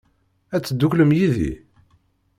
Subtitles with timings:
[0.55, 1.53] Ad tedduklem yid-i?